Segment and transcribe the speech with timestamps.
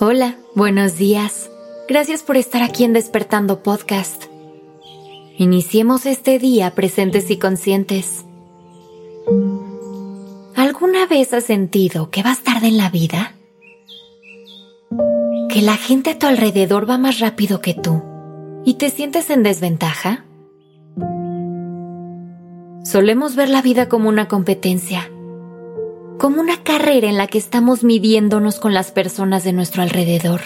[0.00, 1.50] Hola, buenos días.
[1.88, 4.26] Gracias por estar aquí en Despertando Podcast.
[5.38, 8.24] Iniciemos este día presentes y conscientes.
[10.54, 13.34] ¿Alguna vez has sentido que vas tarde en la vida?
[15.48, 18.00] ¿Que la gente a tu alrededor va más rápido que tú
[18.64, 20.24] y te sientes en desventaja?
[22.84, 25.10] Solemos ver la vida como una competencia
[26.18, 30.40] como una carrera en la que estamos midiéndonos con las personas de nuestro alrededor.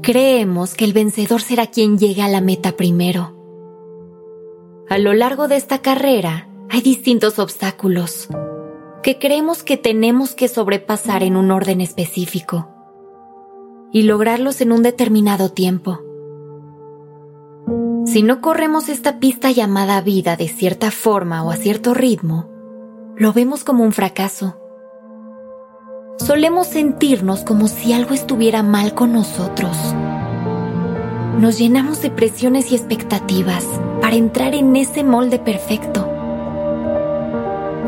[0.00, 3.34] Creemos que el vencedor será quien llegue a la meta primero.
[4.88, 8.28] A lo largo de esta carrera hay distintos obstáculos
[9.02, 12.68] que creemos que tenemos que sobrepasar en un orden específico
[13.92, 16.00] y lograrlos en un determinado tiempo.
[18.06, 22.57] Si no corremos esta pista llamada vida de cierta forma o a cierto ritmo,
[23.18, 24.56] lo vemos como un fracaso.
[26.18, 29.76] Solemos sentirnos como si algo estuviera mal con nosotros.
[31.40, 33.64] Nos llenamos de presiones y expectativas
[34.00, 36.08] para entrar en ese molde perfecto.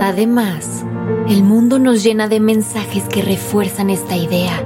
[0.01, 0.85] Además,
[1.29, 4.65] el mundo nos llena de mensajes que refuerzan esta idea.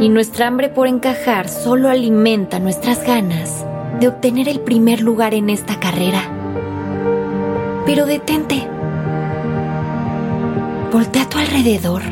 [0.00, 3.66] Y nuestra hambre por encajar solo alimenta nuestras ganas
[4.00, 6.22] de obtener el primer lugar en esta carrera.
[7.84, 8.68] Pero detente
[10.92, 12.02] Voltea a tu alrededor.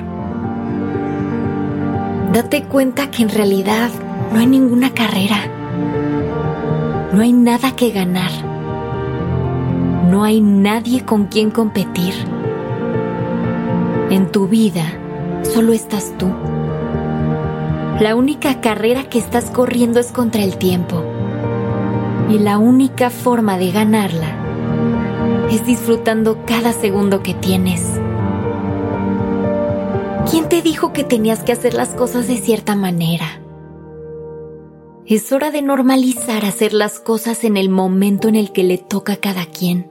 [2.33, 3.89] Date cuenta que en realidad
[4.33, 5.39] no hay ninguna carrera.
[7.13, 8.31] No hay nada que ganar.
[10.11, 12.13] No hay nadie con quien competir.
[14.11, 14.85] En tu vida
[15.43, 16.31] solo estás tú.
[17.99, 21.03] La única carrera que estás corriendo es contra el tiempo.
[22.29, 24.37] Y la única forma de ganarla
[25.51, 27.96] es disfrutando cada segundo que tienes.
[30.31, 33.41] ¿Quién te dijo que tenías que hacer las cosas de cierta manera?
[35.07, 39.15] Es hora de normalizar hacer las cosas en el momento en el que le toca
[39.15, 39.89] a cada quien.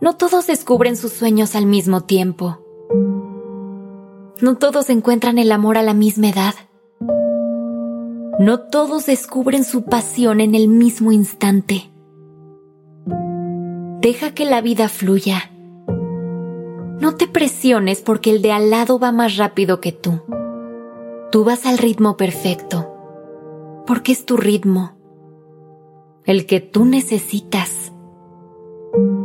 [0.00, 2.60] No todos descubren sus sueños al mismo tiempo.
[4.40, 6.54] No todos encuentran el amor a la misma edad.
[8.38, 11.90] No todos descubren su pasión en el mismo instante.
[14.00, 15.50] Deja que la vida fluya
[17.00, 20.20] no te presiones porque el de al lado va más rápido que tú.
[21.30, 22.92] Tú vas al ritmo perfecto,
[23.86, 24.96] porque es tu ritmo,
[26.24, 27.92] el que tú necesitas.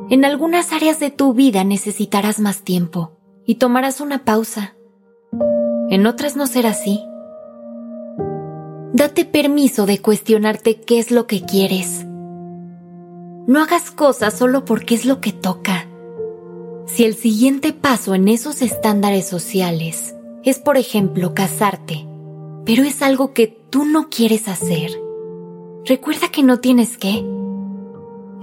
[0.09, 4.75] En algunas áreas de tu vida necesitarás más tiempo y tomarás una pausa.
[5.89, 7.03] En otras no será así.
[8.93, 12.05] Date permiso de cuestionarte qué es lo que quieres.
[13.47, 15.87] No hagas cosas solo porque es lo que toca.
[16.85, 22.05] Si el siguiente paso en esos estándares sociales es, por ejemplo, casarte,
[22.65, 24.91] pero es algo que tú no quieres hacer,
[25.85, 27.25] recuerda que no tienes que.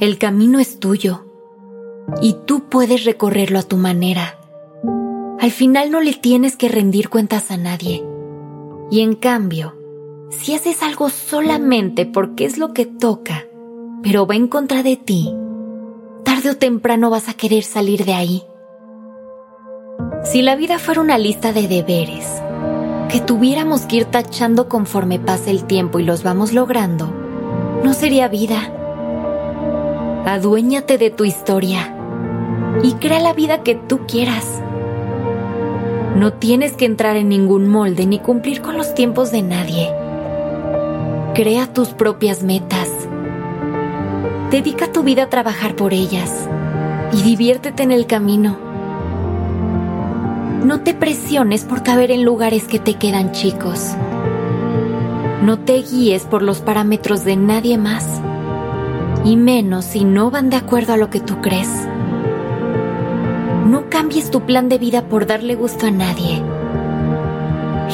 [0.00, 1.26] El camino es tuyo
[2.22, 4.38] y tú puedes recorrerlo a tu manera.
[5.38, 8.04] Al final no le tienes que rendir cuentas a nadie.
[8.90, 9.76] Y en cambio,
[10.30, 13.46] si haces algo solamente porque es lo que toca,
[14.02, 15.34] pero va en contra de ti,
[16.40, 18.42] tarde o temprano vas a querer salir de ahí.
[20.24, 22.26] Si la vida fuera una lista de deberes,
[23.10, 27.12] que tuviéramos que ir tachando conforme pasa el tiempo y los vamos logrando,
[27.84, 28.72] no sería vida.
[30.24, 31.94] Aduéñate de tu historia
[32.82, 34.62] y crea la vida que tú quieras.
[36.16, 39.92] No tienes que entrar en ningún molde ni cumplir con los tiempos de nadie.
[41.34, 42.89] Crea tus propias metas
[44.50, 46.48] Dedica tu vida a trabajar por ellas
[47.12, 48.58] y diviértete en el camino.
[50.64, 53.92] No te presiones por caber en lugares que te quedan chicos.
[55.44, 58.20] No te guíes por los parámetros de nadie más,
[59.24, 61.70] y menos si no van de acuerdo a lo que tú crees.
[63.68, 66.42] No cambies tu plan de vida por darle gusto a nadie.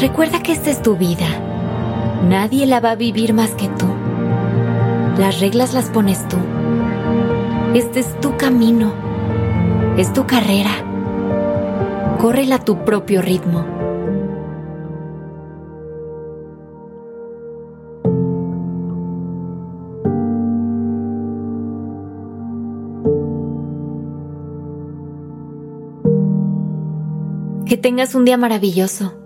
[0.01, 1.29] Recuerda que esta es tu vida.
[2.27, 4.06] Nadie la va a vivir más que tú.
[5.19, 6.37] Las reglas las pones tú.
[7.75, 8.93] Este es tu camino.
[9.97, 10.71] Es tu carrera.
[12.21, 13.65] Córrela a tu propio ritmo.
[27.65, 29.26] Que tengas un día maravilloso.